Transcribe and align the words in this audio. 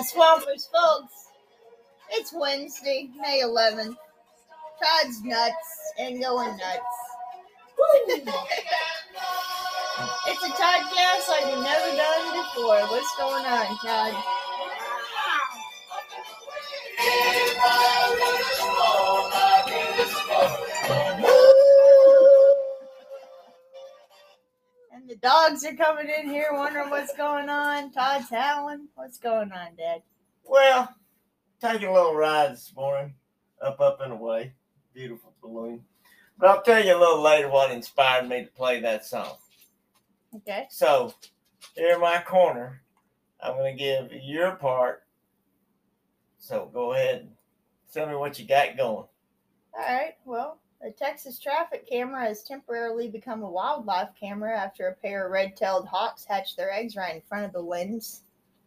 the 0.00 0.06
Swampers, 0.06 0.66
folks. 0.72 1.28
It's 2.12 2.32
Wednesday, 2.32 3.10
May 3.20 3.42
11th. 3.44 3.96
Todd's 4.82 5.22
nuts 5.22 5.92
and 5.98 6.18
going 6.22 6.56
nuts. 6.56 6.80
it's 10.26 10.42
a 10.42 10.48
Toddcast 10.56 11.28
like 11.28 11.44
we've 11.44 11.62
never 11.62 11.96
done 11.96 12.32
before. 12.32 12.80
What's 12.88 13.14
going 13.18 13.44
on, 13.44 13.76
Todd? 13.84 14.14
And 20.90 21.29
dogs 25.22 25.64
are 25.64 25.74
coming 25.74 26.08
in 26.08 26.28
here 26.28 26.48
wondering 26.52 26.90
what's 26.90 27.16
going 27.16 27.48
on. 27.48 27.92
Todd's 27.92 28.30
howling. 28.30 28.88
What's 28.94 29.18
going 29.18 29.52
on, 29.52 29.76
Dad? 29.76 30.02
Well, 30.44 30.94
taking 31.60 31.88
a 31.88 31.92
little 31.92 32.14
ride 32.14 32.52
this 32.52 32.72
morning, 32.74 33.14
up, 33.62 33.80
up, 33.80 34.00
and 34.00 34.12
away. 34.12 34.54
Beautiful 34.94 35.34
balloon. 35.42 35.82
But 36.38 36.48
I'll 36.48 36.62
tell 36.62 36.84
you 36.84 36.96
a 36.96 36.98
little 36.98 37.20
later 37.20 37.48
what 37.48 37.70
inspired 37.70 38.28
me 38.28 38.44
to 38.44 38.50
play 38.50 38.80
that 38.80 39.04
song. 39.04 39.36
Okay. 40.34 40.66
So, 40.70 41.14
here 41.74 41.94
in 41.94 42.00
my 42.00 42.22
corner, 42.22 42.82
I'm 43.42 43.56
going 43.56 43.76
to 43.76 43.78
give 43.78 44.12
your 44.22 44.52
part. 44.52 45.02
So, 46.38 46.70
go 46.72 46.94
ahead 46.94 47.20
and 47.22 47.30
tell 47.92 48.08
me 48.08 48.14
what 48.14 48.38
you 48.38 48.46
got 48.46 48.76
going. 48.76 49.06
All 49.06 49.08
right. 49.78 50.14
Well, 50.24 50.60
the 50.80 50.90
Texas 50.90 51.38
traffic 51.38 51.88
camera 51.88 52.22
has 52.24 52.42
temporarily 52.42 53.08
become 53.08 53.42
a 53.42 53.50
wildlife 53.50 54.10
camera 54.18 54.58
after 54.58 54.88
a 54.88 54.94
pair 54.94 55.26
of 55.26 55.32
red-tailed 55.32 55.86
hawks 55.86 56.24
hatched 56.24 56.56
their 56.56 56.72
eggs 56.72 56.96
right 56.96 57.16
in 57.16 57.22
front 57.22 57.44
of 57.44 57.52
the 57.52 57.60
lens. 57.60 58.22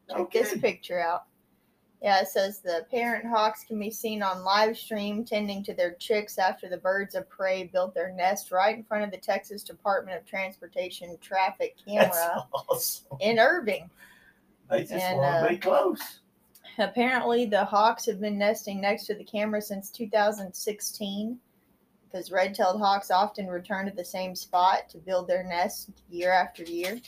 Check 0.09 0.31
this 0.31 0.57
picture 0.57 0.99
out. 0.99 1.23
Yeah, 2.03 2.19
it 2.19 2.27
says 2.27 2.59
the 2.59 2.85
parent 2.91 3.25
hawks 3.25 3.63
can 3.63 3.79
be 3.79 3.89
seen 3.89 4.21
on 4.21 4.43
live 4.43 4.77
stream 4.77 5.23
tending 5.23 5.63
to 5.63 5.73
their 5.73 5.93
chicks 5.93 6.37
after 6.37 6.67
the 6.67 6.77
birds 6.77 7.15
of 7.15 7.29
prey 7.29 7.63
built 7.63 7.95
their 7.95 8.11
nest 8.11 8.51
right 8.51 8.75
in 8.75 8.83
front 8.83 9.05
of 9.05 9.11
the 9.11 9.17
Texas 9.17 9.63
Department 9.63 10.17
of 10.17 10.25
Transportation 10.25 11.17
traffic 11.21 11.77
camera 11.87 12.45
awesome. 12.69 13.17
in 13.21 13.39
Irving. 13.39 13.89
They 14.69 14.81
just 14.81 14.93
And, 14.93 15.17
want 15.17 15.33
to 15.33 15.45
uh, 15.45 15.49
be 15.49 15.57
close. 15.57 16.19
Apparently, 16.77 17.45
the 17.45 17.63
hawks 17.63 18.05
have 18.05 18.19
been 18.19 18.37
nesting 18.37 18.81
next 18.81 19.05
to 19.05 19.15
the 19.15 19.23
camera 19.23 19.61
since 19.61 19.89
2016 19.89 21.39
because 22.13 22.31
red 22.31 22.53
tailed 22.53 22.79
hawks 22.79 23.09
often 23.09 23.47
return 23.47 23.85
to 23.87 23.91
the 23.91 24.05
same 24.05 24.35
spot 24.35 24.87
to 24.89 24.99
build 24.99 25.27
their 25.27 25.43
nest 25.43 25.89
year 26.09 26.31
after 26.31 26.63
year. 26.63 26.99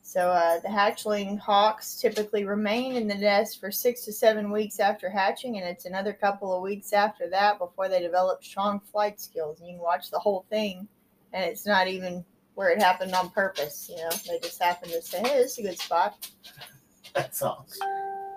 So, 0.00 0.30
uh, 0.30 0.58
the 0.60 0.68
hatchling 0.68 1.38
hawks 1.38 2.00
typically 2.00 2.44
remain 2.44 2.96
in 2.96 3.06
the 3.06 3.14
nest 3.14 3.60
for 3.60 3.70
six 3.70 4.04
to 4.06 4.12
seven 4.12 4.50
weeks 4.50 4.80
after 4.80 5.08
hatching, 5.08 5.58
and 5.58 5.68
it's 5.68 5.84
another 5.84 6.12
couple 6.12 6.52
of 6.52 6.62
weeks 6.62 6.92
after 6.92 7.28
that 7.30 7.58
before 7.58 7.88
they 7.88 8.00
develop 8.00 8.42
strong 8.42 8.80
flight 8.80 9.20
skills. 9.20 9.60
You 9.60 9.74
can 9.74 9.78
watch 9.78 10.10
the 10.10 10.18
whole 10.18 10.46
thing, 10.50 10.88
and 11.32 11.44
it's 11.44 11.66
not 11.66 11.86
even 11.86 12.24
where 12.54 12.70
it 12.70 12.80
happened 12.80 13.14
on 13.14 13.30
purpose. 13.30 13.88
You 13.88 13.96
know, 13.98 14.10
they 14.26 14.40
just 14.40 14.60
happen 14.60 14.88
to 14.88 15.00
say, 15.00 15.18
hey, 15.18 15.38
this 15.38 15.52
is 15.52 15.58
a 15.58 15.62
good 15.68 15.78
spot. 15.78 16.28
That's 17.14 17.42
awesome. 17.42 17.86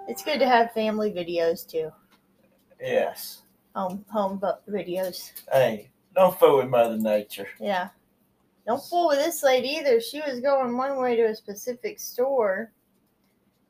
It's 0.07 0.23
good 0.23 0.39
to 0.39 0.47
have 0.47 0.73
family 0.73 1.11
videos 1.11 1.65
too. 1.65 1.89
Yes. 2.79 3.42
Home 3.75 4.05
home 4.09 4.37
bu- 4.37 4.71
videos. 4.71 5.31
Hey, 5.51 5.89
don't 6.15 6.37
fool 6.37 6.57
with 6.57 6.69
Mother 6.69 6.97
Nature. 6.97 7.47
Yeah. 7.59 7.89
Don't 8.65 8.83
fool 8.83 9.09
with 9.09 9.19
this 9.19 9.43
lady 9.43 9.69
either. 9.69 9.99
She 9.99 10.21
was 10.21 10.39
going 10.39 10.77
one 10.77 10.97
way 10.97 11.15
to 11.17 11.23
a 11.23 11.35
specific 11.35 11.99
store 11.99 12.71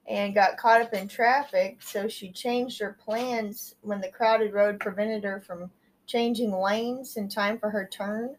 and 0.07 0.35
got 0.35 0.57
caught 0.57 0.81
up 0.81 0.93
in 0.93 1.07
traffic, 1.07 1.81
so 1.81 2.07
she 2.07 2.29
changed 2.29 2.79
her 2.79 2.97
plans 3.03 3.75
when 3.81 4.01
the 4.01 4.09
crowded 4.09 4.53
road 4.53 4.79
prevented 4.79 5.23
her 5.23 5.39
from 5.41 5.71
changing 6.05 6.51
lanes 6.51 7.15
in 7.15 7.29
time 7.29 7.57
for 7.57 7.69
her 7.69 7.87
turn. 7.87 8.35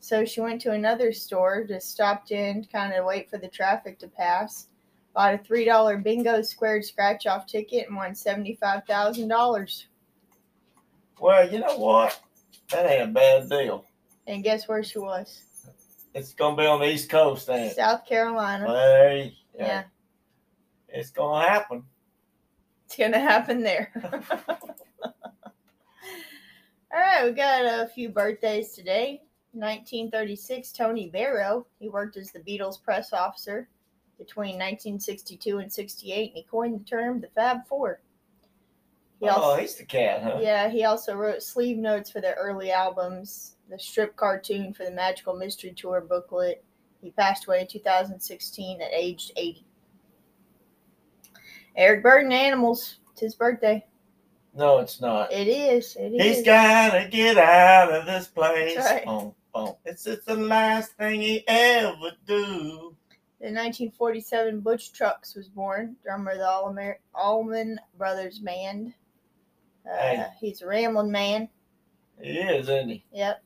So 0.00 0.24
she 0.24 0.40
went 0.40 0.60
to 0.62 0.72
another 0.72 1.12
store, 1.12 1.64
just 1.64 1.90
stopped 1.90 2.32
in, 2.32 2.66
kind 2.70 2.92
of 2.92 3.04
wait 3.04 3.30
for 3.30 3.38
the 3.38 3.48
traffic 3.48 3.98
to 4.00 4.08
pass. 4.08 4.68
Bought 5.14 5.34
a 5.34 5.38
three 5.38 5.64
dollar 5.64 5.96
bingo 5.96 6.42
squared 6.42 6.84
scratch 6.84 7.26
off 7.26 7.46
ticket 7.46 7.88
and 7.88 7.96
won 7.96 8.14
seventy 8.14 8.56
five 8.60 8.84
thousand 8.84 9.28
dollars. 9.28 9.86
Well, 11.20 11.50
you 11.50 11.60
know 11.60 11.76
what? 11.78 12.20
That 12.70 12.86
ain't 12.86 13.10
a 13.10 13.12
bad 13.12 13.48
deal. 13.48 13.84
And 14.26 14.44
guess 14.44 14.68
where 14.68 14.82
she 14.82 14.98
was? 14.98 15.42
It's 16.14 16.34
gonna 16.34 16.56
be 16.56 16.66
on 16.66 16.80
the 16.80 16.90
East 16.90 17.10
Coast, 17.10 17.48
ain't 17.48 17.72
it? 17.72 17.76
South 17.76 18.06
Carolina. 18.06 18.64
Well, 18.66 18.74
there 18.74 19.30
Yeah, 19.54 19.84
It's 20.88 21.10
gonna 21.10 21.46
happen. 21.46 21.84
it's 22.86 22.96
gonna 22.96 23.18
happen 23.18 23.62
there. 23.62 23.92
All 26.90 27.00
right, 27.00 27.24
we 27.24 27.32
got 27.32 27.64
a 27.64 27.88
few 27.88 28.08
birthdays 28.08 28.72
today. 28.72 29.22
1936, 29.52 30.72
Tony 30.72 31.08
Barrow. 31.08 31.66
He 31.78 31.88
worked 31.88 32.16
as 32.16 32.30
the 32.30 32.40
Beatles 32.40 32.82
press 32.82 33.12
officer 33.12 33.68
between 34.18 34.54
1962 34.54 35.58
and 35.58 35.72
68, 35.72 36.28
and 36.30 36.36
he 36.36 36.42
coined 36.44 36.80
the 36.80 36.84
term 36.84 37.20
the 37.20 37.28
Fab 37.34 37.66
Four. 37.66 38.00
He 39.20 39.26
Oh, 39.28 39.32
also, 39.32 39.60
he's 39.60 39.74
the 39.74 39.84
cat, 39.84 40.22
huh? 40.22 40.38
yeah, 40.40 40.68
he 40.68 40.84
also 40.84 41.14
wrote 41.14 41.42
sleeve 41.42 41.76
notes 41.76 42.10
for 42.10 42.20
their 42.20 42.34
early 42.38 42.70
albums, 42.70 43.56
the 43.68 43.78
strip 43.78 44.14
cartoon 44.16 44.72
for 44.72 44.84
the 44.84 44.92
Magical 44.92 45.34
Mystery 45.34 45.72
Tour 45.76 46.00
booklet. 46.00 46.64
He 47.00 47.10
passed 47.10 47.46
away 47.46 47.60
in 47.62 47.66
2016 47.66 48.80
at 48.80 48.90
age 48.92 49.32
80. 49.36 49.64
Eric 51.76 52.02
Burdon, 52.04 52.32
Animals. 52.32 52.96
It's 53.12 53.20
his 53.20 53.34
birthday. 53.34 53.84
No, 54.54 54.78
it's 54.78 55.00
not. 55.00 55.32
It 55.32 55.46
is. 55.46 55.94
It 55.96 56.14
is. 56.14 56.36
He's 56.38 56.44
gotta 56.44 57.08
get 57.08 57.38
out 57.38 57.92
of 57.92 58.06
this 58.06 58.26
place. 58.28 58.76
Right. 58.76 59.04
Boom, 59.04 59.34
boom. 59.54 59.74
It's 59.84 60.06
it's 60.06 60.24
the 60.24 60.34
last 60.36 60.92
thing 60.92 61.20
he 61.20 61.44
ever 61.46 62.12
do. 62.26 62.96
In 63.40 63.54
1947, 63.54 64.60
Butch 64.60 64.92
Trucks 64.92 65.36
was 65.36 65.48
born, 65.48 65.94
drummer 66.02 66.32
of 66.32 66.38
the 66.38 66.96
Allman 67.14 67.78
Brothers 67.96 68.40
Band. 68.40 68.92
Uh, 69.90 70.24
He's 70.40 70.62
a 70.62 70.66
rambling 70.66 71.10
man. 71.10 71.48
He 72.20 72.38
is, 72.38 72.68
isn't 72.68 72.88
he? 72.88 73.04
Yep. 73.12 73.42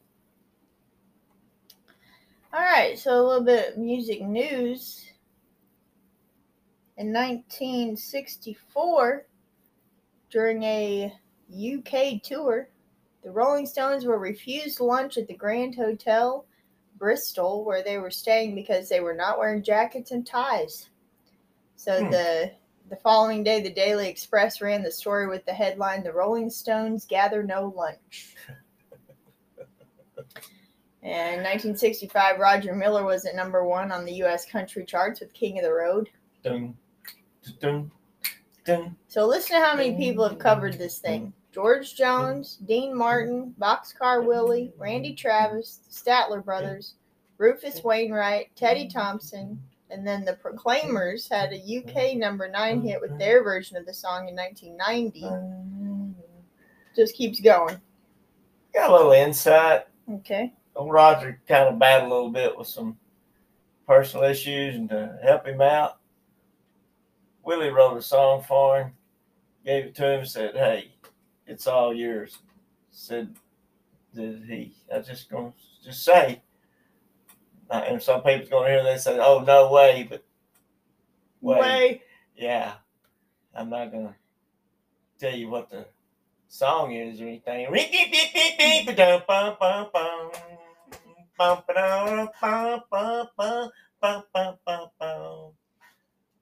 All 2.52 2.60
right, 2.60 2.98
so 2.98 3.12
a 3.12 3.24
little 3.26 3.44
bit 3.44 3.72
of 3.72 3.78
music 3.78 4.22
news. 4.22 5.06
In 6.98 7.12
1964, 7.12 9.26
during 10.30 10.62
a 10.62 11.12
UK 11.50 12.22
tour, 12.22 12.68
the 13.22 13.30
Rolling 13.30 13.66
Stones 13.66 14.04
were 14.04 14.18
refused 14.18 14.80
lunch 14.80 15.16
at 15.16 15.28
the 15.28 15.34
Grand 15.34 15.74
Hotel, 15.74 16.44
Bristol, 16.98 17.64
where 17.64 17.82
they 17.82 17.98
were 17.98 18.10
staying 18.10 18.54
because 18.54 18.88
they 18.88 19.00
were 19.00 19.14
not 19.14 19.38
wearing 19.38 19.62
jackets 19.62 20.10
and 20.10 20.26
ties. 20.26 20.90
So 21.76 22.04
Hmm. 22.04 22.10
the 22.10 22.52
the 22.92 22.98
following 22.98 23.42
day, 23.42 23.62
the 23.62 23.72
Daily 23.72 24.06
Express 24.06 24.60
ran 24.60 24.82
the 24.82 24.90
story 24.90 25.26
with 25.26 25.46
the 25.46 25.52
headline 25.54 26.04
"The 26.04 26.12
Rolling 26.12 26.50
Stones 26.50 27.06
Gather 27.06 27.42
No 27.42 27.72
Lunch." 27.74 28.36
And 31.02 31.36
in 31.36 31.42
1965, 31.42 32.38
Roger 32.38 32.74
Miller 32.74 33.02
was 33.02 33.24
at 33.24 33.34
number 33.34 33.64
one 33.64 33.90
on 33.90 34.04
the 34.04 34.12
U.S. 34.16 34.44
country 34.44 34.84
charts 34.84 35.20
with 35.20 35.32
"King 35.32 35.58
of 35.58 35.64
the 35.64 35.72
Road." 35.72 36.10
Dun, 36.44 36.76
dun, 37.60 37.90
dun. 38.66 38.94
So 39.08 39.26
listen 39.26 39.58
to 39.58 39.64
how 39.64 39.74
many 39.74 39.96
people 39.96 40.28
have 40.28 40.38
covered 40.38 40.74
this 40.74 40.98
thing: 40.98 41.32
George 41.50 41.94
Jones, 41.94 42.58
Dean 42.66 42.94
Martin, 42.94 43.54
Boxcar 43.58 44.22
Willie, 44.22 44.70
Randy 44.76 45.14
Travis, 45.14 45.80
the 45.88 45.94
Statler 45.94 46.44
Brothers, 46.44 46.96
Rufus 47.38 47.82
Wainwright, 47.82 48.54
Teddy 48.54 48.86
Thompson, 48.86 49.62
and 49.92 50.06
then 50.06 50.24
the 50.24 50.34
Proclaimers 50.34 51.28
had 51.28 51.52
a 51.52 51.56
UK 51.56 52.16
number 52.16 52.48
nine 52.48 52.80
hit 52.80 53.00
with 53.00 53.18
their 53.18 53.44
version 53.44 53.76
of 53.76 53.84
the 53.84 53.92
song 53.92 54.28
in 54.28 54.34
1990. 54.34 55.24
Uh, 55.24 56.22
just 56.96 57.14
keeps 57.14 57.40
going. 57.40 57.80
Got 58.74 58.90
a 58.90 58.92
little 58.94 59.12
insight. 59.12 59.82
Okay. 60.10 60.52
Old 60.74 60.92
Roger 60.92 61.40
kind 61.46 61.68
of 61.68 61.78
battled 61.78 62.10
a 62.10 62.14
little 62.14 62.30
bit 62.30 62.56
with 62.56 62.66
some 62.66 62.96
personal 63.86 64.24
issues, 64.24 64.76
and 64.76 64.88
to 64.88 65.18
help 65.22 65.46
him 65.46 65.60
out, 65.60 65.98
Willie 67.44 67.70
wrote 67.70 67.96
a 67.96 68.02
song 68.02 68.42
for 68.42 68.80
him, 68.80 68.92
gave 69.64 69.86
it 69.86 69.94
to 69.96 70.18
him, 70.18 70.24
said, 70.24 70.54
"Hey, 70.54 70.92
it's 71.46 71.66
all 71.66 71.92
yours." 71.92 72.38
Said 72.90 73.36
"Did 74.14 74.44
he, 74.48 74.74
I 74.94 75.00
just 75.00 75.28
gonna 75.28 75.52
just 75.84 76.04
say, 76.04 76.42
uh, 77.70 77.84
and 77.86 78.02
some 78.02 78.22
people's 78.22 78.48
gonna 78.48 78.68
hear 78.68 78.82
that 78.82 78.92
and 78.92 79.00
say, 79.00 79.18
"Oh, 79.20 79.44
no 79.46 79.70
way," 79.70 80.06
but 80.08 80.24
Way. 81.42 81.60
Way. 81.60 82.02
yeah, 82.36 82.74
I'm 83.54 83.68
not 83.68 83.90
gonna 83.90 84.14
tell 85.18 85.34
you 85.34 85.48
what 85.48 85.70
the 85.70 85.86
song 86.46 86.92
is 86.92 87.20
or 87.20 87.24
anything. 87.24 87.68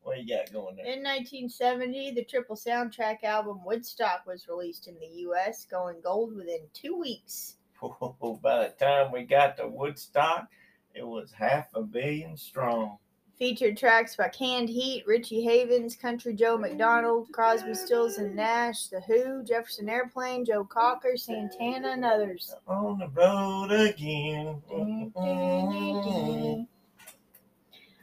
What 0.03 0.19
you 0.21 0.37
got 0.37 0.53
going 0.53 0.77
there? 0.77 0.87
In 0.87 1.03
1970, 1.03 2.13
the 2.13 2.25
triple 2.25 2.57
soundtrack 2.57 3.23
album 3.25 3.61
Woodstock 3.65 4.27
was 4.27 4.49
released 4.49 4.89
in 4.89 4.99
the 4.99 5.21
U.S., 5.21 5.67
going 5.71 6.01
gold 6.03 6.35
within 6.35 6.61
two 6.73 6.99
weeks. 6.99 7.57
By 7.81 8.69
the 8.69 8.75
time 8.79 9.13
we 9.13 9.23
got 9.23 9.57
to 9.59 9.69
Woodstock, 9.69 10.49
it 10.95 11.07
was 11.07 11.33
half 11.33 11.69
a 11.75 11.83
billion 11.83 12.37
strong. 12.37 12.99
Featured 13.39 13.79
tracks 13.79 14.17
by 14.17 14.29
Canned 14.29 14.69
Heat, 14.69 15.03
Richie 15.07 15.43
Havens, 15.43 15.97
Country 15.97 16.35
Joe 16.35 16.59
McDonald, 16.59 17.29
Crosby, 17.33 17.73
Stills 17.75 18.19
and 18.19 18.37
Nash, 18.37 18.89
The 18.89 19.01
Who, 19.01 19.43
Jefferson 19.45 19.89
Airplane, 19.89 20.45
Joe 20.45 20.63
Cocker, 20.65 21.17
Santana, 21.17 21.93
and 21.93 22.05
others. 22.05 22.55
On 22.67 22.99
the 22.99 23.09
road 23.09 23.71
again. 23.73 24.61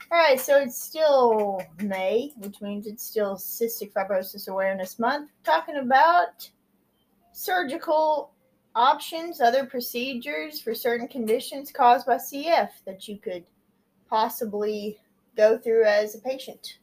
All 0.09 0.17
right, 0.17 0.39
so 0.39 0.57
it's 0.57 0.81
still 0.81 1.61
May, 1.83 2.31
which 2.37 2.59
means 2.61 2.87
it's 2.87 3.03
still 3.03 3.35
Cystic 3.35 3.93
Fibrosis 3.93 4.47
Awareness 4.47 4.97
Month. 4.97 5.29
Talking 5.43 5.75
about 5.75 6.49
surgical 7.31 8.31
options, 8.77 9.41
other 9.41 9.65
procedures 9.65 10.61
for 10.61 10.75
certain 10.75 11.07
conditions 11.07 11.71
caused 11.71 12.05
by 12.05 12.15
CF 12.15 12.69
that 12.85 13.07
you 13.07 13.17
could 13.17 13.43
possibly 14.07 14.99
go 15.35 15.57
through 15.57 15.83
as 15.83 16.15
a 16.15 16.19
patient. 16.19 16.77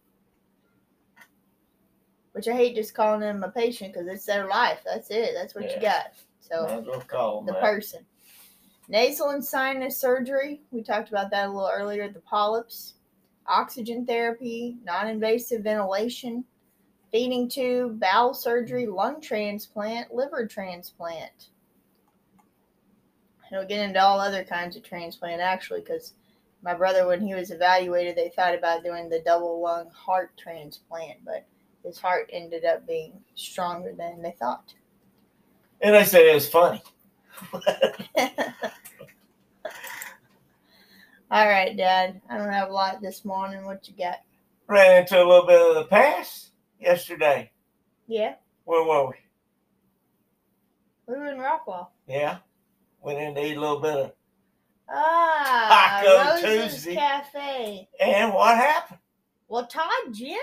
Which 2.33 2.49
I 2.49 2.53
hate 2.53 2.75
just 2.75 2.95
calling 2.95 3.21
them 3.21 3.45
a 3.45 3.51
patient 3.51 3.95
because 3.95 4.09
it's 4.09 4.27
their 4.27 4.49
life. 4.49 4.81
That's 4.85 5.09
it. 5.11 5.31
That's 5.35 5.55
what 5.55 5.73
you 5.73 5.81
got. 5.81 6.07
So 6.41 6.85
well 6.85 7.01
call 7.03 7.39
'em 7.39 7.47
the 7.47 7.53
that. 7.53 7.63
person. 7.63 8.05
Nasal 8.89 9.31
and 9.31 9.45
sinus 9.45 9.97
surgery. 9.99 10.63
We 10.73 10.83
talked 10.83 11.09
about 11.11 11.31
that 11.31 11.47
a 11.47 11.53
little 11.53 11.71
earlier. 11.73 12.11
The 12.11 12.21
polyps, 12.21 12.95
oxygen 13.47 14.05
therapy, 14.05 14.79
non 14.85 15.07
invasive 15.07 15.63
ventilation, 15.63 16.45
feeding 17.13 17.49
tube, 17.49 18.01
bowel 18.01 18.35
surgery, 18.35 18.89
lung 18.89 19.21
transplant, 19.21 20.13
liver 20.13 20.45
transplant. 20.47 21.51
It'll 23.55 23.67
get 23.67 23.89
into 23.89 24.03
all 24.03 24.19
other 24.19 24.43
kinds 24.43 24.75
of 24.77 24.83
transplant 24.83 25.41
actually, 25.41 25.81
because 25.81 26.15
my 26.63 26.75
brother, 26.75 27.07
when 27.07 27.25
he 27.25 27.35
was 27.35 27.53
evaluated, 27.53 28.17
they 28.17 28.31
thought 28.31 28.55
about 28.55 28.83
doing 28.83 29.09
the 29.09 29.21
double 29.25 29.63
lung 29.63 29.89
heart 29.91 30.33
transplant, 30.37 31.25
but 31.25 31.47
his 31.85 31.99
heart 31.99 32.29
ended 32.33 32.65
up 32.65 32.85
being 32.85 33.13
stronger 33.37 33.95
than 33.97 34.23
they 34.23 34.35
thought. 34.41 34.75
And 35.81 35.95
I 35.95 36.03
said 36.03 36.23
it 36.23 36.35
was 36.35 36.49
funny. 36.49 36.83
All 41.31 41.49
right, 41.49 41.77
Dad. 41.77 42.21
I 42.29 42.39
don't 42.39 42.53
have 42.53 42.71
a 42.71 42.73
lot 42.73 43.01
this 43.01 43.25
morning. 43.25 43.65
What 43.65 43.87
you 43.87 43.95
got? 43.97 44.17
Ran 44.67 45.03
into 45.03 45.17
a 45.17 45.25
little 45.25 45.47
bit 45.47 45.61
of 45.61 45.77
the 45.77 45.85
past 45.85 46.51
yesterday. 46.81 47.53
Yeah, 48.09 48.35
Where 48.65 48.83
were 48.83 49.11
we? 49.11 49.15
we 51.07 51.15
were 51.15 51.27
in 51.27 51.39
Rockwall. 51.39 51.89
Yeah. 52.09 52.39
Went 53.05 53.19
in 53.19 53.35
to 53.35 53.45
eat 53.45 53.57
a 53.57 53.61
little 53.61 53.81
bit 53.81 53.95
of. 53.97 54.13
Ah, 54.89 56.01
Taco 56.03 56.47
Rose's 56.47 56.73
Tuesday. 56.75 56.95
Cafe. 56.95 57.89
And 58.01 58.33
what 58.33 58.57
happened? 58.57 58.99
Well, 59.49 59.67
Todd 59.67 59.91
Gent. 60.13 60.39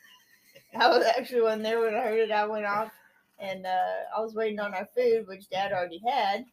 I 0.76 0.88
was 0.88 1.06
actually 1.06 1.42
when 1.42 1.62
there 1.62 1.80
when 1.80 1.94
I 1.94 2.00
heard 2.02 2.18
it. 2.18 2.30
I 2.32 2.46
went 2.46 2.66
off 2.66 2.90
and 3.38 3.64
uh, 3.66 4.16
I 4.16 4.20
was 4.20 4.34
waiting 4.34 4.58
on 4.58 4.74
our 4.74 4.88
food, 4.94 5.26
which 5.28 5.48
Dad 5.48 5.72
already 5.72 6.00
had. 6.06 6.44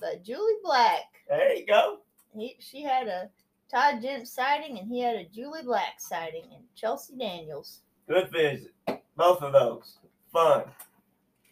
But 0.00 0.22
Julie 0.24 0.54
Black, 0.62 1.02
There 1.28 1.54
you 1.54 1.66
go. 1.66 1.98
he 2.34 2.56
she 2.60 2.82
had 2.82 3.08
a 3.08 3.28
Todd 3.70 4.00
Gent 4.00 4.28
sighting, 4.28 4.78
and 4.78 4.88
he 4.88 5.00
had 5.00 5.16
a 5.16 5.24
Julie 5.24 5.62
Black 5.64 5.94
sighting, 5.98 6.44
and 6.54 6.64
Chelsea 6.76 7.14
Daniels. 7.18 7.80
Good 8.08 8.30
visit. 8.30 8.72
Both 9.16 9.42
of 9.42 9.52
those. 9.52 9.98
Fun. 10.32 10.62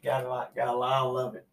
Got 0.04 0.24
a 0.24 0.28
lot, 0.28 0.54
got 0.54 0.68
a 0.68 0.72
lot 0.76 1.16
of 1.16 1.34
it. 1.34 1.44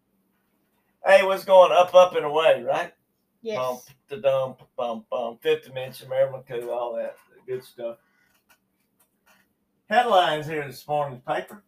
Hey, 1.06 1.22
what's 1.26 1.44
going 1.44 1.74
up, 1.74 1.94
up 1.94 2.16
and 2.16 2.26
away, 2.26 2.64
right? 2.64 2.94
Yes. 3.42 3.58
Bump, 3.58 3.82
the 4.08 4.18
dump, 4.18 4.62
bump, 4.78 5.10
bump, 5.10 5.44
fifth 5.44 5.66
dimension, 5.66 6.08
Marilyn, 6.08 6.44
all 6.70 6.96
that 6.96 7.18
good 7.46 7.62
stuff. 7.62 7.98
Headlines 9.90 10.48
here 10.48 10.66
this 10.66 10.88
morning's 10.88 11.22
paper. 11.28 11.62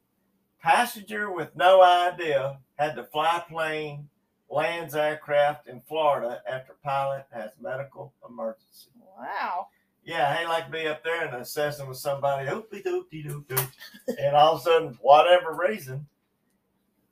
Passenger 0.61 1.33
with 1.33 1.53
no 1.53 1.83
idea 1.83 2.59
had 2.75 2.95
to 2.95 3.03
fly 3.03 3.43
plane, 3.49 4.07
lands 4.49 4.95
aircraft 4.95 5.67
in 5.67 5.81
Florida 5.81 6.41
after 6.49 6.73
pilot 6.81 7.25
has 7.33 7.51
medical 7.61 8.13
emergency. 8.27 8.87
Wow. 9.19 9.67
Yeah, 10.05 10.33
hey, 10.33 10.47
like 10.47 10.67
to 10.67 10.71
be 10.71 10.87
up 10.87 11.03
there 11.03 11.25
and 11.25 11.35
assessing 11.35 11.89
with 11.89 11.97
somebody, 11.97 12.47
oopie 12.47 12.85
doopty 12.85 13.25
doop 13.25 13.47
doop. 13.47 13.69
and 14.17 14.33
all 14.33 14.55
of 14.55 14.61
a 14.61 14.63
sudden, 14.63 14.97
whatever 15.01 15.53
reason, 15.53 16.07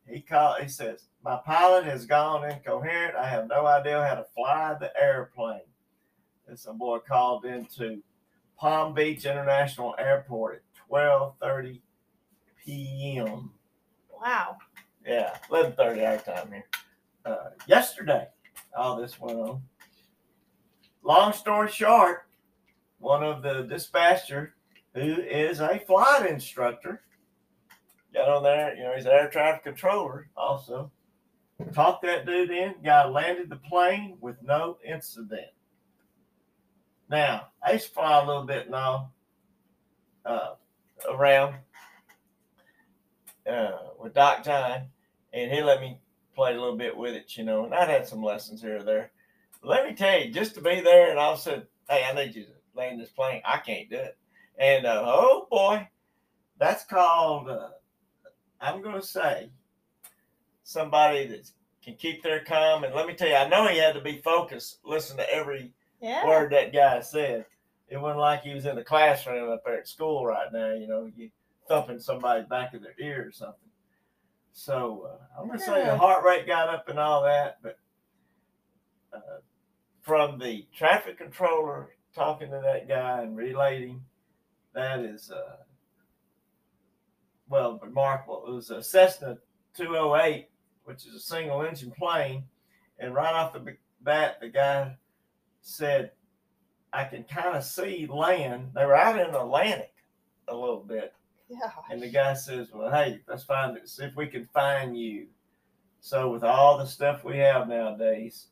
he 0.07 0.21
called. 0.21 0.61
He 0.61 0.69
says, 0.69 1.05
"My 1.23 1.39
pilot 1.45 1.85
has 1.85 2.05
gone 2.05 2.49
incoherent. 2.49 3.15
I 3.15 3.27
have 3.27 3.47
no 3.47 3.65
idea 3.65 4.05
how 4.05 4.15
to 4.15 4.25
fly 4.35 4.75
the 4.79 4.91
airplane." 5.01 5.61
And 6.47 6.59
some 6.59 6.77
boy 6.77 6.99
called 6.99 7.45
into 7.45 8.01
Palm 8.57 8.93
Beach 8.93 9.25
International 9.25 9.95
Airport 9.97 10.55
at 10.55 10.85
twelve 10.87 11.35
thirty 11.41 11.81
p.m. 12.63 13.51
Wow. 14.21 14.57
Yeah, 15.05 15.35
eleven 15.49 15.73
thirty 15.73 16.05
our 16.05 16.17
time 16.17 16.51
here. 16.51 16.65
Uh, 17.25 17.49
yesterday, 17.67 18.27
all 18.77 18.97
this 18.97 19.19
went 19.19 19.39
on. 19.39 19.61
Long 21.01 21.33
story 21.33 21.69
short, 21.69 22.25
one 22.99 23.23
of 23.23 23.41
the 23.41 23.63
dispatcher, 23.63 24.55
who 24.93 25.21
is 25.21 25.59
a 25.59 25.79
flight 25.79 26.29
instructor, 26.29 27.01
got 28.13 28.29
on 28.29 28.43
there. 28.43 28.75
You 28.75 28.83
know, 28.83 28.93
he's 28.95 29.05
an 29.05 29.11
air 29.11 29.29
traffic 29.29 29.63
controller 29.63 30.29
also. 30.35 30.91
Talked 31.73 32.03
that 32.03 32.25
dude 32.25 32.51
in. 32.51 32.75
Guy 32.83 33.05
landed 33.05 33.49
the 33.49 33.55
plane 33.55 34.17
with 34.19 34.35
no 34.41 34.77
incident. 34.85 35.47
Now 37.09 37.47
I 37.65 37.73
used 37.73 37.87
to 37.87 37.93
fly 37.93 38.21
a 38.21 38.25
little 38.25 38.43
bit 38.43 38.69
now 38.69 39.11
uh, 40.25 40.55
around 41.09 41.55
uh, 43.49 43.77
with 43.99 44.13
Doc 44.13 44.43
John, 44.43 44.87
and 45.31 45.51
he 45.51 45.61
let 45.61 45.81
me 45.81 45.99
play 46.35 46.51
a 46.51 46.59
little 46.59 46.77
bit 46.77 46.95
with 46.95 47.13
it, 47.13 47.37
you 47.37 47.43
know. 47.43 47.65
And 47.65 47.73
I'd 47.73 47.89
had 47.89 48.07
some 48.07 48.23
lessons 48.23 48.61
here 48.61 48.77
or 48.77 48.83
there. 48.83 49.11
But 49.61 49.69
let 49.69 49.85
me 49.85 49.93
tell 49.95 50.19
you, 50.19 50.31
just 50.31 50.55
to 50.55 50.61
be 50.61 50.81
there, 50.81 51.11
and 51.11 51.19
I 51.19 51.35
said, 51.35 51.67
hey, 51.89 52.05
I 52.09 52.13
need 52.13 52.35
you 52.35 52.45
to 52.45 52.51
land 52.75 52.99
this 52.99 53.11
plane. 53.11 53.41
I 53.45 53.57
can't 53.57 53.89
do 53.89 53.97
it. 53.97 54.17
And 54.57 54.85
uh, 54.85 55.03
oh 55.05 55.47
boy, 55.49 55.87
that's 56.57 56.83
called. 56.83 57.49
Uh, 57.49 57.69
I'm 58.63 58.81
going 58.81 58.99
to 58.99 59.05
say 59.05 59.49
somebody 60.63 61.27
that 61.27 61.49
can 61.83 61.95
keep 61.95 62.23
their 62.23 62.43
calm. 62.43 62.83
And 62.83 62.95
let 62.95 63.07
me 63.07 63.13
tell 63.13 63.27
you, 63.27 63.35
I 63.35 63.47
know 63.49 63.67
he 63.67 63.77
had 63.77 63.93
to 63.95 64.01
be 64.01 64.21
focused, 64.23 64.79
listen 64.85 65.17
to 65.17 65.33
every 65.33 65.73
Yeah. 66.01 66.25
word 66.25 66.51
that 66.53 66.73
guy 66.73 67.01
said. 67.01 67.45
It 67.89 67.97
wasn't 67.97 68.21
like 68.21 68.41
he 68.43 68.53
was 68.53 68.65
in 68.65 68.75
the 68.75 68.83
classroom 68.83 69.51
up 69.51 69.63
there 69.65 69.77
at 69.77 69.87
school 69.87 70.25
right 70.25 70.51
now, 70.51 70.71
you 70.73 70.87
know, 70.87 71.11
you 71.15 71.29
thumping 71.67 71.99
somebody's 71.99 72.47
back 72.47 72.73
of 72.73 72.81
their 72.81 72.95
ear 72.99 73.27
or 73.27 73.31
something. 73.31 73.69
So 74.53 75.09
uh, 75.11 75.39
I'm 75.41 75.47
gonna 75.47 75.59
say 75.59 75.83
the 75.85 75.97
heart 75.97 76.23
rate 76.23 76.47
got 76.47 76.69
up 76.69 76.87
and 76.89 76.99
all 76.99 77.23
that, 77.23 77.57
but 77.61 77.77
uh, 79.13 79.39
from 80.01 80.39
the 80.39 80.65
traffic 80.73 81.17
controller 81.17 81.89
talking 82.15 82.49
to 82.51 82.61
that 82.63 82.87
guy 82.87 83.21
and 83.21 83.35
relating, 83.35 84.03
that 84.73 84.99
is 84.99 85.31
uh, 85.31 85.57
well 87.53 87.79
remarkable. 87.83 88.43
It 88.47 88.51
was 88.51 88.71
a 88.71 88.81
Cessna 88.81 89.37
208, 89.75 90.47
which 90.85 91.05
is 91.05 91.13
a 91.13 91.19
single 91.19 91.61
engine 91.61 91.91
plane, 91.91 92.43
and 92.97 93.13
right 93.13 93.33
off 93.33 93.53
the 93.53 93.77
bat, 94.01 94.37
the 94.41 94.49
guy 94.49 94.97
said, 95.61 96.11
I 96.91 97.03
can 97.05 97.23
kind 97.23 97.55
of 97.55 97.63
see 97.63 98.07
land. 98.07 98.71
They 98.75 98.85
were 98.85 98.95
out 98.95 99.19
in 99.19 99.31
the 99.31 99.41
Atlantic 99.41 99.93
a 100.47 100.55
little 100.55 100.83
bit. 100.83 101.13
Yeah. 101.47 101.69
And 101.91 102.01
the 102.01 102.09
guy 102.09 102.33
says, 102.33 102.69
Well, 102.73 102.91
hey, 102.91 103.19
let's 103.27 103.43
find 103.43 103.77
it. 103.77 103.87
See 103.87 104.05
if 104.05 104.15
we 104.15 104.27
can 104.27 104.47
find 104.53 104.97
you. 104.97 105.27
So, 105.99 106.31
with 106.31 106.43
all 106.43 106.77
the 106.77 106.85
stuff 106.85 107.23
we 107.23 107.37
have 107.37 107.67
nowadays, 107.67 108.47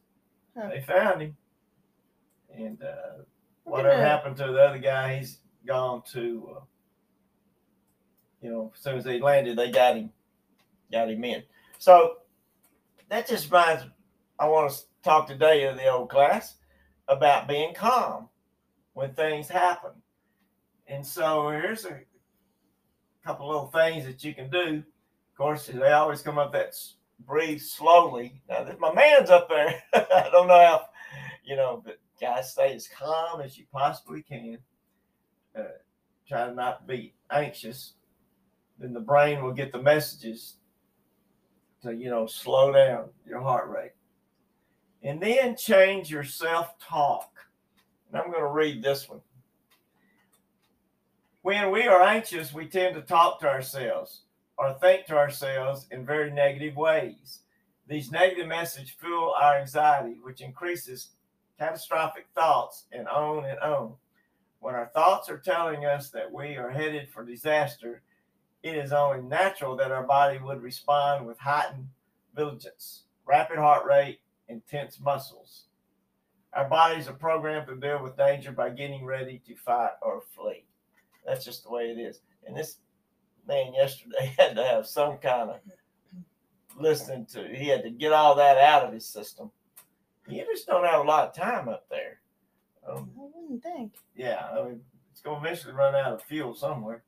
Huh. 0.55 0.70
they 0.70 0.81
found 0.81 1.22
him. 1.22 1.38
And 2.53 2.81
uh, 2.84 3.24
whatever 3.63 3.98
happened 4.01 4.38
to 4.38 4.48
the 4.51 4.62
other 4.62 4.77
guy, 4.79 5.17
he's 5.17 5.39
gone 5.65 6.03
to, 6.12 6.55
uh, 6.58 6.60
you 8.41 8.50
know, 8.50 8.71
as 8.75 8.81
soon 8.81 8.98
as 8.98 9.03
they 9.03 9.19
landed, 9.19 9.57
they 9.57 9.71
got 9.71 9.95
him, 9.95 10.12
got 10.91 11.10
him 11.10 11.24
in. 11.24 11.43
So, 11.77 12.17
that 13.10 13.27
just 13.27 13.51
reminds 13.51 13.86
I 14.39 14.48
want 14.48 14.71
to 14.71 14.79
talk 15.03 15.27
today 15.27 15.65
of 15.65 15.75
the 15.75 15.88
old 15.88 16.10
class 16.10 16.55
about 17.07 17.48
being 17.48 17.74
calm 17.74 18.29
when 18.93 19.13
things 19.13 19.48
happen. 19.48 19.91
And 20.88 21.05
so 21.05 21.50
here's 21.50 21.86
a 21.86 22.00
couple 23.25 23.48
little 23.48 23.67
things 23.67 24.05
that 24.05 24.24
you 24.24 24.33
can 24.33 24.50
do. 24.50 24.77
Of 24.77 25.38
course, 25.38 25.67
they 25.67 25.91
always 25.91 26.21
come 26.21 26.38
up 26.38 26.53
that 26.53 26.75
breathe 27.25 27.62
slowly. 27.62 28.41
Now, 28.50 28.63
that 28.63 28.79
my 28.79 28.93
man's 28.93 29.29
up 29.29 29.48
there. 29.50 29.81
I 29.93 30.29
don't 30.31 30.48
know 30.48 30.65
how, 30.65 30.86
you 31.43 31.55
know, 31.55 31.81
but 31.86 32.00
guys, 32.19 32.51
stay 32.51 32.74
as 32.74 32.88
calm 32.88 33.41
as 33.41 33.57
you 33.57 33.65
possibly 33.71 34.24
can. 34.24 34.57
Uh, 35.57 35.63
try 36.27 36.48
to 36.48 36.53
not 36.53 36.88
be 36.88 37.13
anxious, 37.31 37.93
then 38.81 38.93
the 38.93 39.00
brain 39.00 39.43
will 39.43 39.53
get 39.53 39.71
the 39.71 39.81
messages 39.81 40.55
to, 41.83 41.93
you 41.93 42.09
know, 42.09 42.25
slow 42.25 42.71
down 42.71 43.09
your 43.27 43.39
heart 43.39 43.69
rate. 43.69 43.91
And 45.03 45.21
then 45.21 45.55
change 45.55 46.09
your 46.09 46.23
self 46.23 46.77
talk. 46.79 47.31
And 48.07 48.19
I'm 48.19 48.29
going 48.29 48.43
to 48.43 48.47
read 48.47 48.83
this 48.83 49.07
one. 49.09 49.21
When 51.43 51.71
we 51.71 51.88
are 51.88 52.03
anxious, 52.03 52.53
we 52.53 52.67
tend 52.67 52.95
to 52.95 53.01
talk 53.01 53.39
to 53.39 53.50
ourselves 53.50 54.21
or 54.57 54.73
think 54.73 55.05
to 55.07 55.17
ourselves 55.17 55.88
in 55.91 56.05
very 56.05 56.29
negative 56.29 56.75
ways. 56.75 57.39
These 57.88 58.11
negative 58.11 58.47
messages 58.47 58.91
fuel 58.91 59.33
our 59.41 59.57
anxiety, 59.57 60.17
which 60.21 60.41
increases 60.41 61.09
catastrophic 61.57 62.27
thoughts 62.35 62.85
and 62.91 63.07
on 63.07 63.45
and 63.45 63.59
on. 63.59 63.95
When 64.59 64.75
our 64.75 64.91
thoughts 64.93 65.29
are 65.29 65.39
telling 65.39 65.85
us 65.85 66.11
that 66.11 66.31
we 66.31 66.57
are 66.57 66.69
headed 66.69 67.09
for 67.09 67.25
disaster, 67.25 68.03
it 68.63 68.75
is 68.75 68.94
only 68.94 69.22
natural 69.22 69.75
that 69.77 69.91
our 69.91 70.03
body 70.03 70.39
would 70.39 70.62
respond 70.62 71.25
with 71.25 71.39
heightened 71.39 71.88
vigilance, 72.36 73.03
rapid 73.25 73.58
heart 73.58 73.86
rate, 73.86 74.20
and 74.50 74.62
tense 74.68 75.00
muscles. 75.00 75.65
Our 76.53 76.68
bodies 76.68 77.08
are 77.08 77.13
programmed 77.13 77.68
to 77.68 77.75
deal 77.75 78.03
with 78.03 78.18
danger 78.18 78.51
by 78.51 78.70
getting 78.70 79.06
ready 79.06 79.41
to 79.48 79.56
fight 79.56 79.91
or 80.01 80.22
flee. 80.36 80.65
That's 81.25 81.46
just 81.46 81.63
the 81.63 81.72
way 81.72 81.86
it 81.86 82.00
is. 82.00 82.20
And 82.46 82.56
this 82.56 82.77
man 83.48 83.74
yesterday 83.74 84.34
had 84.38 84.56
to 84.56 84.63
have 84.63 84.86
some 84.86 85.18
kind 85.18 85.50
of 85.50 85.60
listening 86.77 87.25
to, 87.27 87.48
he 87.48 87.68
had 87.68 87.84
to 87.84 87.89
get 87.89 88.12
all 88.12 88.36
that 88.36 88.58
out 88.58 88.84
of 88.84 88.94
his 88.94 89.06
system. 89.06 89.51
You 90.27 90.46
just 90.46 90.68
don't 90.68 90.86
have 90.86 91.03
a 91.03 91.08
lot 91.08 91.27
of 91.27 91.34
time 91.34 91.68
up 91.68 91.86
there. 91.89 92.20
Um, 92.88 93.12
I 93.18 93.27
wouldn't 93.34 93.63
think. 93.63 93.94
yeah, 94.15 94.48
I 94.51 94.63
mean, 94.63 94.82
it's 95.12 95.22
going 95.22 95.41
to 95.41 95.48
eventually 95.48 95.74
run 95.74 95.96
out 95.96 96.13
of 96.13 96.24
fuel 96.24 96.53
somewhere. 96.56 97.03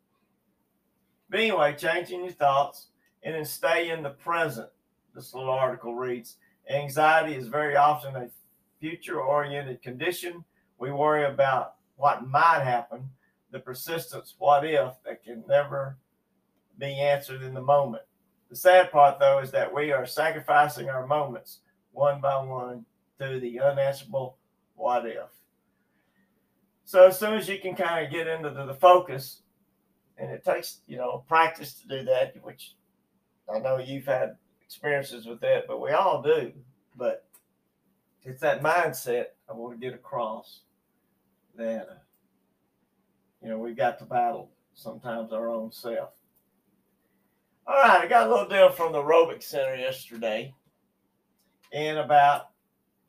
But 1.33 1.39
anyway, 1.39 1.73
changing 1.75 2.25
your 2.25 2.31
thoughts 2.31 2.89
and 3.23 3.33
then 3.33 3.43
stay 3.43 3.89
in 3.89 4.03
the 4.03 4.11
present. 4.11 4.69
This 5.15 5.33
little 5.33 5.49
article 5.49 5.95
reads 5.95 6.37
Anxiety 6.69 7.33
is 7.33 7.47
very 7.47 7.75
often 7.75 8.15
a 8.15 8.29
future 8.79 9.19
oriented 9.19 9.81
condition. 9.81 10.43
We 10.77 10.91
worry 10.91 11.25
about 11.25 11.73
what 11.95 12.27
might 12.27 12.61
happen, 12.63 13.09
the 13.49 13.57
persistence, 13.57 14.35
what 14.37 14.63
if, 14.63 14.93
that 15.05 15.23
can 15.23 15.43
never 15.49 15.97
be 16.77 16.99
answered 16.99 17.41
in 17.41 17.55
the 17.55 17.61
moment. 17.61 18.03
The 18.51 18.55
sad 18.55 18.91
part, 18.91 19.19
though, 19.19 19.39
is 19.39 19.49
that 19.53 19.73
we 19.73 19.91
are 19.91 20.05
sacrificing 20.05 20.87
our 20.87 21.07
moments 21.07 21.61
one 21.93 22.21
by 22.21 22.43
one 22.43 22.85
to 23.19 23.39
the 23.39 23.59
unanswerable 23.59 24.37
what 24.75 25.07
if. 25.07 25.31
So 26.85 27.07
as 27.07 27.17
soon 27.17 27.33
as 27.33 27.49
you 27.49 27.57
can 27.57 27.73
kind 27.73 28.05
of 28.05 28.11
get 28.11 28.27
into 28.27 28.51
the, 28.51 28.67
the 28.67 28.75
focus, 28.75 29.39
and 30.17 30.31
it 30.31 30.43
takes 30.43 30.79
you 30.87 30.97
know 30.97 31.23
practice 31.27 31.73
to 31.73 31.87
do 31.87 32.03
that, 32.05 32.35
which 32.43 32.75
I 33.53 33.59
know 33.59 33.77
you've 33.77 34.05
had 34.05 34.37
experiences 34.65 35.25
with 35.25 35.39
that, 35.41 35.67
but 35.67 35.81
we 35.81 35.91
all 35.91 36.21
do. 36.21 36.51
But 36.95 37.25
it's 38.23 38.41
that 38.41 38.61
mindset 38.61 39.25
I 39.49 39.53
want 39.53 39.79
to 39.79 39.85
get 39.85 39.93
across 39.93 40.61
that 41.55 42.03
you 43.41 43.49
know 43.49 43.57
we've 43.57 43.77
got 43.77 43.99
to 43.99 44.05
battle 44.05 44.49
sometimes 44.73 45.33
our 45.33 45.49
own 45.49 45.71
self. 45.71 46.09
All 47.65 47.75
right, 47.75 48.01
I 48.01 48.07
got 48.07 48.27
a 48.27 48.29
little 48.29 48.47
deal 48.47 48.69
from 48.69 48.91
the 48.91 48.99
aerobic 48.99 49.41
center 49.41 49.75
yesterday, 49.75 50.53
and 51.71 51.97
about 51.97 52.49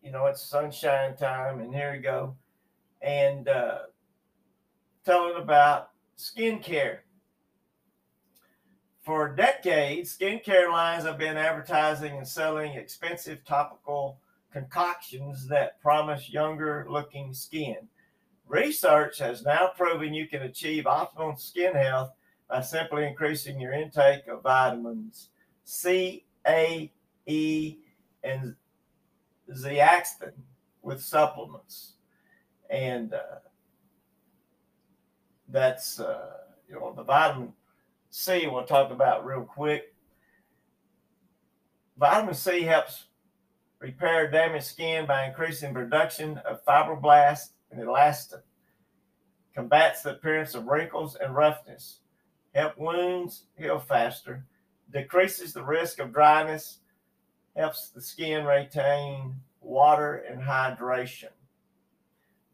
you 0.03 0.11
know 0.11 0.27
it's 0.27 0.43
sunshine 0.43 1.17
time, 1.17 1.61
and 1.61 1.75
here 1.75 1.93
we 1.93 1.99
go 1.99 2.37
and 3.05 3.49
uh, 3.49 3.79
telling 5.05 5.37
about 5.37 5.91
skincare. 6.19 6.99
For 9.03 9.35
decades, 9.35 10.17
skincare 10.17 10.71
lines 10.71 11.05
have 11.05 11.19
been 11.19 11.37
advertising 11.37 12.17
and 12.17 12.27
selling 12.27 12.73
expensive 12.73 13.45
topical 13.45 14.19
concoctions 14.51 15.47
that 15.49 15.81
promise 15.83 16.31
younger 16.31 16.87
looking 16.89 17.35
skin. 17.35 17.77
Research 18.47 19.19
has 19.19 19.43
now 19.43 19.71
proven 19.77 20.15
you 20.15 20.27
can 20.27 20.43
achieve 20.43 20.85
optimal 20.85 21.39
skin 21.39 21.75
health 21.75 22.13
by 22.49 22.61
simply 22.61 23.07
increasing 23.07 23.61
your 23.61 23.73
intake 23.73 24.27
of 24.29 24.43
vitamins 24.43 25.29
C, 25.65 26.25
A, 26.47 26.93
E, 27.27 27.77
and 28.23 28.55
zeaxanthin 29.51 30.33
with 30.83 31.03
supplements 31.03 31.95
and 32.71 33.15
uh, 33.15 33.41
that's 35.49 36.01
uh, 36.01 36.39
you 36.69 36.75
know 36.75 36.93
the 36.97 37.03
vitamin 37.03 37.53
C 38.11 38.47
we'll 38.47 38.65
talk 38.65 38.91
about 38.91 39.27
real 39.27 39.43
quick. 39.43 39.95
Vitamin 41.99 42.35
C 42.35 42.63
helps 42.63 43.07
repair 43.81 44.31
damaged 44.31 44.67
skin 44.67 45.07
by 45.07 45.27
increasing 45.27 45.75
production 45.75 46.39
of 46.39 46.65
fibroblasts 46.65 47.51
and 47.71 47.81
elastin. 47.81 48.41
Combats 49.55 50.03
the 50.03 50.13
appearance 50.13 50.55
of 50.55 50.67
wrinkles 50.67 51.17
and 51.17 51.35
roughness. 51.35 51.99
Help 52.55 52.79
wounds 52.79 53.47
heal 53.57 53.79
faster. 53.79 54.45
Decreases 54.93 55.53
the 55.53 55.65
risk 55.65 55.99
of 55.99 56.13
dryness. 56.13 56.79
Helps 57.57 57.89
the 57.89 58.01
skin 58.01 58.45
retain 58.45 59.35
water 59.61 60.25
and 60.29 60.41
hydration. 60.41 61.31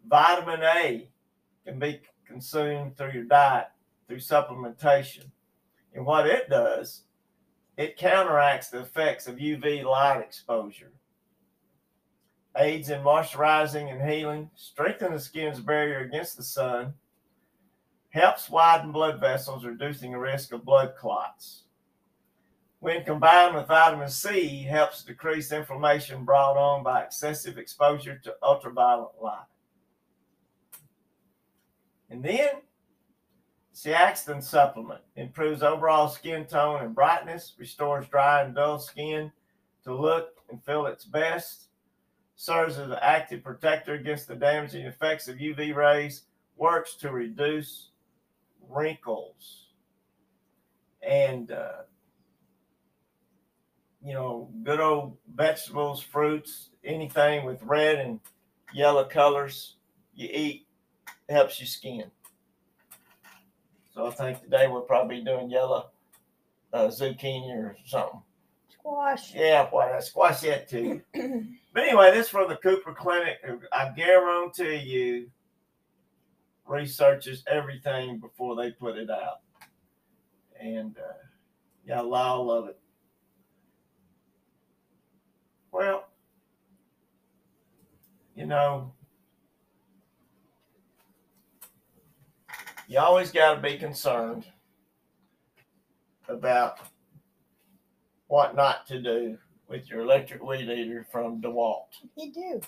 Vitamin 0.08 0.62
A 0.62 1.08
can 1.66 1.78
be 1.78 2.00
consumed 2.30 2.96
through 2.96 3.12
your 3.12 3.24
diet 3.24 3.68
through 4.06 4.18
supplementation. 4.18 5.26
And 5.94 6.06
what 6.06 6.26
it 6.26 6.48
does, 6.48 7.02
it 7.76 7.96
counteracts 7.96 8.68
the 8.68 8.80
effects 8.80 9.26
of 9.26 9.36
UV 9.36 9.84
light 9.84 10.20
exposure, 10.20 10.92
aids 12.56 12.90
in 12.90 13.02
moisturizing 13.02 13.90
and 13.92 14.08
healing, 14.08 14.50
strengthens 14.54 15.12
the 15.12 15.20
skin's 15.20 15.60
barrier 15.60 16.00
against 16.00 16.36
the 16.36 16.42
sun, 16.42 16.94
helps 18.10 18.50
widen 18.50 18.92
blood 18.92 19.20
vessels, 19.20 19.64
reducing 19.64 20.12
the 20.12 20.18
risk 20.18 20.52
of 20.52 20.64
blood 20.64 20.94
clots. 20.96 21.64
When 22.80 23.04
combined 23.04 23.54
with 23.54 23.68
vitamin 23.68 24.08
C, 24.08 24.62
helps 24.62 25.04
decrease 25.04 25.52
inflammation 25.52 26.24
brought 26.24 26.56
on 26.56 26.82
by 26.82 27.02
excessive 27.02 27.58
exposure 27.58 28.18
to 28.24 28.36
ultraviolet 28.42 29.12
light. 29.20 29.46
And 32.10 32.22
then 32.24 32.50
Zeaxanthin 33.74 34.42
supplement 34.42 35.00
improves 35.16 35.62
overall 35.62 36.08
skin 36.08 36.44
tone 36.44 36.82
and 36.82 36.94
brightness, 36.94 37.54
restores 37.58 38.08
dry 38.08 38.42
and 38.42 38.54
dull 38.54 38.78
skin 38.78 39.30
to 39.84 39.94
look 39.94 40.30
and 40.50 40.62
feel 40.64 40.86
its 40.86 41.04
best, 41.04 41.68
serves 42.34 42.78
as 42.78 42.88
an 42.88 42.98
active 43.00 43.44
protector 43.44 43.94
against 43.94 44.26
the 44.26 44.34
damaging 44.34 44.86
effects 44.86 45.28
of 45.28 45.36
UV 45.36 45.74
rays, 45.74 46.22
works 46.56 46.94
to 46.96 47.12
reduce 47.12 47.90
wrinkles. 48.68 49.68
And, 51.02 51.50
uh, 51.52 51.82
you 54.02 54.14
know, 54.14 54.50
good 54.64 54.80
old 54.80 55.16
vegetables, 55.34 56.02
fruits, 56.02 56.70
anything 56.84 57.46
with 57.46 57.62
red 57.62 57.98
and 57.98 58.20
yellow 58.74 59.04
colors 59.04 59.76
you 60.14 60.28
eat 60.32 60.66
helps 61.30 61.60
your 61.60 61.66
skin. 61.66 62.10
So 63.94 64.06
I 64.06 64.10
think 64.10 64.42
today 64.42 64.68
we'll 64.68 64.82
probably 64.82 65.22
doing 65.22 65.50
yellow 65.50 65.90
uh, 66.72 66.86
zucchini 66.86 67.50
or 67.50 67.76
something. 67.84 68.22
Squash. 68.68 69.34
Yeah, 69.34 69.68
boy, 69.68 69.92
I 69.94 70.00
squash 70.00 70.40
that 70.40 70.68
too. 70.68 71.02
but 71.74 71.82
anyway, 71.82 72.12
this 72.12 72.28
from 72.28 72.48
the 72.48 72.56
Cooper 72.56 72.94
Clinic. 72.94 73.38
I 73.72 73.90
guarantee 73.90 74.76
you 74.76 75.30
researches 76.66 77.42
everything 77.48 78.18
before 78.18 78.56
they 78.56 78.70
put 78.70 78.96
it 78.96 79.10
out. 79.10 79.40
And 80.60 80.96
uh, 80.96 81.12
yeah, 81.84 82.00
all 82.00 82.50
of 82.50 82.68
it. 82.68 82.78
Well, 85.72 86.08
you 88.34 88.46
know, 88.46 88.92
you 92.90 92.98
always 92.98 93.30
got 93.30 93.54
to 93.54 93.60
be 93.60 93.78
concerned 93.78 94.44
about 96.28 96.80
what 98.26 98.56
not 98.56 98.84
to 98.88 99.00
do 99.00 99.38
with 99.68 99.88
your 99.88 100.00
electric 100.00 100.42
weed 100.42 100.68
eater 100.68 101.06
from 101.12 101.40
DeWalt. 101.40 101.84
You 102.16 102.32
do. 102.32 102.60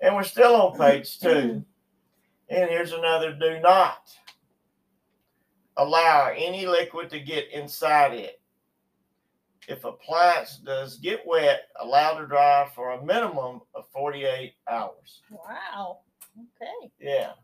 And 0.00 0.16
we're 0.16 0.24
still 0.24 0.56
on 0.56 0.78
page 0.78 1.20
two. 1.20 1.64
And 2.48 2.70
here's 2.70 2.90
another 2.90 3.34
do 3.34 3.60
not 3.60 4.10
allow 5.76 6.32
any 6.36 6.66
liquid 6.66 7.08
to 7.10 7.20
get 7.20 7.52
inside 7.52 8.14
it. 8.14 8.40
If 9.68 9.84
appliance 9.84 10.56
does 10.56 10.96
get 10.96 11.24
wet, 11.24 11.68
allow 11.80 12.18
to 12.18 12.26
dry 12.26 12.68
for 12.74 12.90
a 12.90 13.04
minimum 13.04 13.60
of 13.76 13.84
48 13.92 14.54
hours. 14.68 15.22
Wow. 15.30 16.00
Okay. 16.36 16.90
Yeah. 16.98 17.34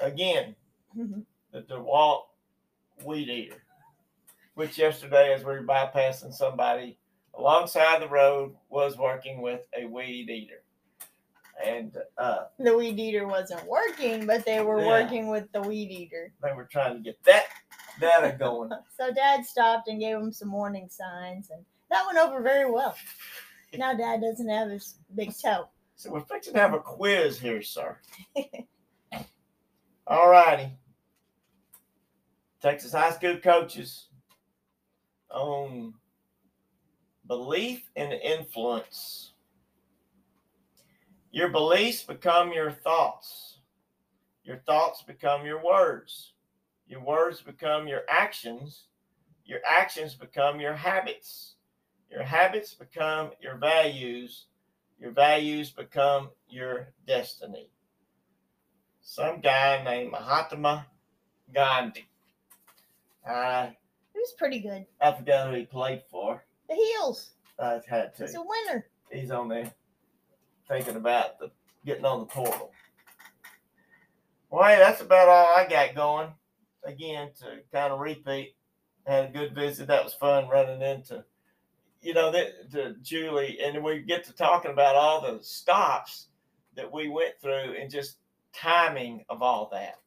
Again, 0.00 0.54
the 1.52 1.62
DeWalt 1.62 2.22
weed 3.04 3.28
eater, 3.28 3.62
which 4.54 4.78
yesterday, 4.78 5.32
as 5.34 5.40
we 5.44 5.52
were 5.52 5.62
bypassing 5.62 6.32
somebody 6.32 6.98
alongside 7.34 8.00
the 8.02 8.08
road, 8.08 8.54
was 8.68 8.96
working 8.96 9.40
with 9.42 9.60
a 9.78 9.86
weed 9.86 10.28
eater. 10.30 10.62
And 11.64 11.96
uh, 12.18 12.44
The 12.58 12.76
weed 12.76 12.98
eater 12.98 13.26
wasn't 13.26 13.64
working, 13.66 14.26
but 14.26 14.44
they 14.44 14.62
were 14.62 14.80
Yeah. 14.80 14.86
working 14.88 15.28
with 15.28 15.50
the 15.52 15.60
weed 15.62 15.90
eater. 15.90 16.32
they 16.42 16.52
were 16.52 16.64
trying 16.64 16.94
to 16.96 17.00
get 17.00 17.22
that 17.24 17.44
data 18.00 18.36
going. 18.36 18.70
So 18.98 19.12
dad 19.12 19.44
stopped 19.44 19.88
and 19.88 20.00
gave 20.00 20.16
him 20.16 20.32
some 20.32 20.50
warning 20.52 20.88
signs, 20.88 21.50
and 21.50 21.64
that 21.90 22.04
went 22.06 22.18
over 22.18 22.40
very 22.42 22.70
well. 22.70 22.96
Now 23.74 23.94
dad 23.94 24.20
doesn't 24.20 24.48
have 24.48 24.70
his 24.70 24.96
big 25.14 25.36
toe. 25.36 25.68
So 25.96 26.10
we're 26.10 26.20
fixing 26.20 26.54
to 26.54 26.60
have 26.60 26.74
a 26.74 26.78
quiz 26.80 27.38
here, 27.38 27.62
sir. 27.62 27.98
All 30.06 30.30
righty. 30.30 30.72
Texas 32.62 32.92
high 32.92 33.10
school 33.10 33.36
coaches 33.38 34.08
on 35.30 35.94
belief 37.26 37.90
and 37.96 38.12
influence. 38.12 39.32
Your 41.30 41.48
beliefs 41.48 42.02
become 42.02 42.52
your 42.52 42.70
thoughts. 42.70 43.58
Your 44.44 44.58
thoughts 44.66 45.02
become 45.02 45.44
your 45.44 45.62
words. 45.62 46.34
Your 46.86 47.00
words 47.00 47.40
become 47.40 47.88
your 47.88 48.02
actions. 48.08 48.86
Your 49.44 49.60
actions 49.68 50.14
become 50.14 50.60
your 50.60 50.74
habits. 50.74 51.54
Your 52.10 52.22
habits 52.22 52.74
become 52.74 53.30
your 53.40 53.56
values 53.56 54.46
your 55.02 55.10
values 55.10 55.70
become 55.70 56.30
your 56.48 56.94
destiny. 57.08 57.68
Some 59.00 59.40
guy 59.40 59.82
named 59.82 60.12
Mahatma 60.12 60.86
Gandhi. 61.52 62.06
Uh, 63.28 63.32
I 63.32 63.76
He 64.12 64.18
was 64.18 64.32
pretty 64.38 64.60
good. 64.60 64.84
I 65.00 65.12
forgot 65.12 65.48
who 65.50 65.56
he 65.56 65.64
played 65.64 66.02
for. 66.10 66.44
The 66.68 66.74
heels. 66.74 67.30
I 67.58 67.80
had 67.88 68.12
He's 68.18 68.32
to. 68.32 68.40
a 68.40 68.44
winner. 68.46 68.86
He's 69.10 69.30
on 69.30 69.48
there 69.48 69.70
thinking 70.68 70.96
about 70.96 71.38
the 71.38 71.50
getting 71.84 72.04
on 72.04 72.20
the 72.20 72.26
portal. 72.26 72.72
Well, 74.50 74.64
hey, 74.68 74.76
that's 74.78 75.00
about 75.00 75.28
all 75.28 75.54
I 75.56 75.66
got 75.68 75.94
going. 75.94 76.28
Again, 76.84 77.30
to 77.40 77.60
kind 77.72 77.92
of 77.92 78.00
repeat, 78.00 78.54
had 79.06 79.26
a 79.26 79.32
good 79.32 79.54
visit. 79.54 79.86
That 79.86 80.04
was 80.04 80.14
fun 80.14 80.48
running 80.48 80.82
into 80.82 81.24
you 82.02 82.14
know, 82.14 82.32
that 82.32 82.70
to 82.72 82.96
Julie, 83.00 83.60
and 83.62 83.82
we 83.82 84.00
get 84.00 84.24
to 84.24 84.32
talking 84.32 84.72
about 84.72 84.96
all 84.96 85.20
the 85.20 85.38
stops 85.42 86.26
that 86.74 86.92
we 86.92 87.08
went 87.08 87.34
through 87.40 87.76
and 87.80 87.88
just 87.90 88.16
timing 88.52 89.24
of 89.28 89.40
all 89.40 89.70
that. 89.70 89.98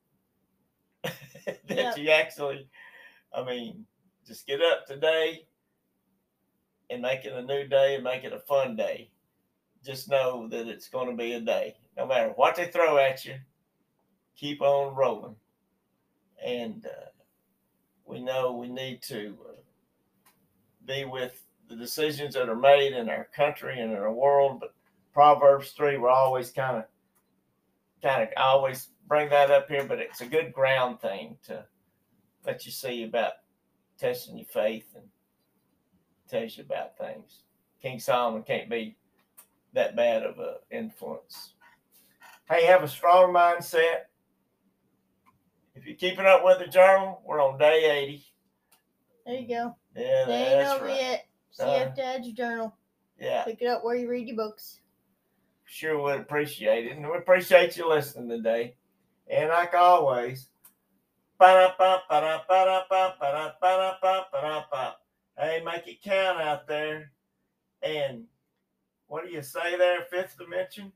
that 1.46 1.60
Yep. 1.70 1.98
you 1.98 2.10
actually, 2.10 2.68
I 3.36 3.44
mean, 3.44 3.86
just 4.26 4.48
get 4.48 4.62
up 4.62 4.86
today 4.86 5.46
and 6.90 7.02
make 7.02 7.26
it 7.26 7.34
a 7.34 7.42
new 7.42 7.68
day 7.68 7.96
and 7.96 8.04
make 8.04 8.24
it 8.24 8.34
a 8.34 8.40
fun 8.40 8.76
day. 8.76 9.10
Just 9.84 10.10
know 10.10 10.48
that 10.50 10.68
it's 10.68 10.88
going 10.88 11.10
to 11.10 11.16
be 11.16 11.34
a 11.34 11.42
day. 11.42 11.76
No 11.98 12.06
matter 12.06 12.34
what 12.36 12.56
they 12.56 12.68
throw 12.68 12.98
at 12.98 13.26
you, 13.26 13.36
keep 14.36 14.62
on 14.62 14.96
rolling. 14.96 15.36
And 16.44 16.86
uh, 16.86 17.10
we 18.06 18.22
know 18.22 18.54
we 18.54 18.68
need 18.68 19.02
to 19.04 19.38
uh, 19.50 19.54
be 20.86 21.06
with 21.06 21.42
the 21.70 21.76
decisions 21.76 22.36
that 22.36 22.50
are 22.50 22.56
made 22.56 22.94
in 22.94 23.10
our 23.10 23.28
country 23.36 23.80
and 23.80 23.92
in 23.92 23.98
our 23.98 24.14
world. 24.14 24.60
But 24.60 24.74
Proverbs 25.14 25.72
three, 25.72 25.98
we're 25.98 26.10
always 26.10 26.52
kind 26.52 26.78
of, 26.78 26.86
kind 28.02 28.24
of, 28.24 28.30
I 28.38 28.42
always 28.42 28.90
bring 29.08 29.30
that 29.30 29.52
up 29.52 29.70
here. 29.70 29.86
But 29.86 30.00
it's 30.00 30.22
a 30.22 30.28
good 30.28 30.54
ground 30.54 31.00
thing 31.00 31.38
to 31.46 31.66
let 32.46 32.66
you 32.66 32.72
see 32.72 33.04
about 33.04 33.34
testing 33.98 34.38
your 34.38 34.48
faith 34.48 34.94
and 34.96 35.06
tells 36.30 36.58
you 36.58 36.64
about 36.64 36.98
things. 36.98 37.44
King 37.82 38.00
Solomon 38.00 38.44
can't 38.44 38.70
be 38.70 38.96
that 39.74 39.96
bad 39.96 40.24
of 40.24 40.40
a 40.40 40.58
influence. 40.72 41.54
Hey, 42.50 42.66
have 42.66 42.84
a 42.84 42.88
strong 42.88 43.34
mindset. 43.34 44.06
If 45.76 45.86
you're 45.86 45.96
keeping 45.98 46.26
up 46.26 46.44
with 46.44 46.60
the 46.60 46.68
journal, 46.68 47.22
we're 47.26 47.42
on 47.42 47.58
day 47.58 48.04
80. 48.04 48.26
There 49.26 49.36
you 49.36 49.48
go. 49.48 49.76
Yeah, 49.96 50.22
ain't 50.22 50.28
that's 50.28 50.74
over 50.76 50.86
right. 50.86 50.96
yet. 50.96 51.28
Uh, 51.60 51.64
CF 51.64 51.96
Dad's 51.96 52.32
journal. 52.32 52.76
Yeah. 53.20 53.44
Pick 53.44 53.62
it 53.62 53.68
up 53.68 53.84
where 53.84 53.96
you 53.96 54.10
read 54.10 54.28
your 54.28 54.38
books. 54.38 54.80
sure 55.66 56.02
would 56.02 56.20
appreciate 56.20 56.86
it. 56.86 56.98
And 56.98 57.10
we 57.10 57.18
appreciate 57.18 57.78
you 57.78 57.90
listening 57.90 58.30
today. 58.30 58.76
And 59.30 59.50
like 59.50 59.74
always, 59.74 60.50
hey, 65.38 65.62
make 65.64 65.88
it 65.88 66.02
count 66.02 66.42
out 66.42 66.68
there. 66.68 67.12
And 67.84 68.24
what 69.08 69.26
do 69.26 69.32
you 69.32 69.44
say 69.44 69.78
there, 69.78 70.02
fifth 70.10 70.38
dimension? 70.40 70.92